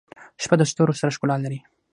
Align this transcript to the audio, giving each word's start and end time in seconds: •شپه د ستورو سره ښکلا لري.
•شپه 0.43 0.55
د 0.59 0.61
ستورو 0.71 0.97
سره 0.99 1.13
ښکلا 1.15 1.35
لري. 1.43 1.59